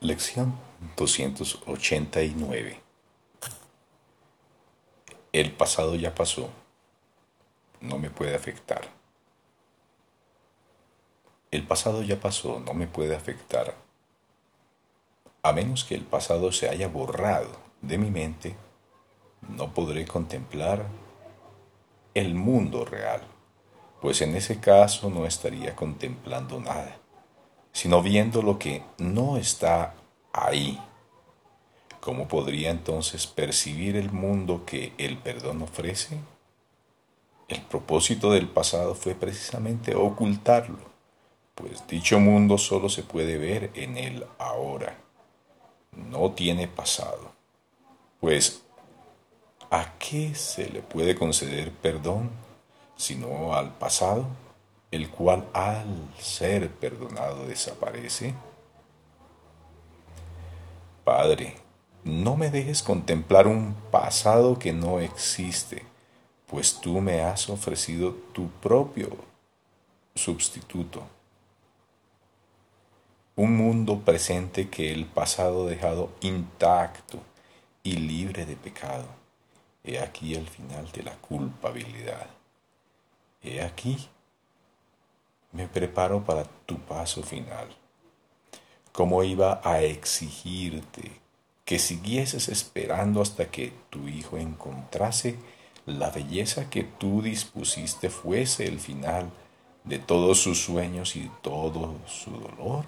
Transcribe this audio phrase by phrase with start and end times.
[0.00, 0.56] Lección
[0.96, 2.80] 289
[5.32, 6.50] El pasado ya pasó,
[7.80, 8.82] no me puede afectar.
[11.50, 13.74] El pasado ya pasó, no me puede afectar.
[15.42, 17.50] A menos que el pasado se haya borrado
[17.82, 18.54] de mi mente,
[19.48, 20.86] no podré contemplar
[22.14, 23.22] el mundo real,
[24.00, 27.00] pues en ese caso no estaría contemplando nada
[27.72, 29.94] sino viendo lo que no está
[30.32, 30.80] ahí.
[32.00, 36.18] ¿Cómo podría entonces percibir el mundo que el perdón ofrece?
[37.48, 40.78] El propósito del pasado fue precisamente ocultarlo,
[41.54, 44.96] pues dicho mundo solo se puede ver en el ahora.
[45.92, 47.32] No tiene pasado.
[48.20, 48.62] Pues,
[49.70, 52.30] ¿a qué se le puede conceder perdón
[52.96, 54.26] sino al pasado?
[54.90, 55.86] El cual al
[56.18, 58.34] ser perdonado desaparece?
[61.04, 61.56] Padre,
[62.04, 65.84] no me dejes contemplar un pasado que no existe,
[66.46, 69.16] pues tú me has ofrecido tu propio
[70.14, 71.02] sustituto.
[73.36, 77.20] Un mundo presente que el pasado dejado intacto
[77.82, 79.06] y libre de pecado.
[79.84, 82.26] He aquí el final de la culpabilidad.
[83.42, 84.08] He aquí
[85.52, 87.68] me preparo para tu paso final.
[88.92, 91.20] ¿Cómo iba a exigirte
[91.64, 95.36] que siguieses esperando hasta que tu hijo encontrase
[95.86, 99.30] la belleza que tú dispusiste fuese el final
[99.84, 102.84] de todos sus sueños y todo su dolor?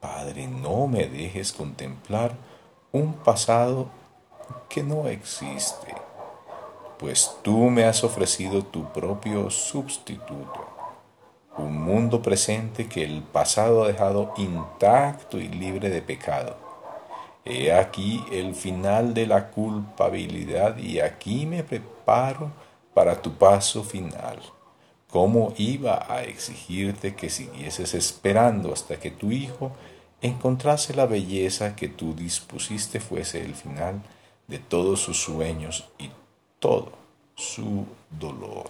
[0.00, 2.36] Padre, no me dejes contemplar
[2.92, 3.90] un pasado
[4.68, 5.95] que no existe
[6.98, 10.66] pues tú me has ofrecido tu propio sustituto,
[11.58, 16.56] un mundo presente que el pasado ha dejado intacto y libre de pecado.
[17.44, 22.50] He aquí el final de la culpabilidad y aquí me preparo
[22.92, 24.40] para tu paso final.
[25.08, 29.70] ¿Cómo iba a exigirte que siguieses esperando hasta que tu hijo
[30.20, 34.02] encontrase la belleza que tú dispusiste fuese el final
[34.48, 36.10] de todos sus sueños y
[36.66, 36.90] todo
[37.36, 38.66] su dolor.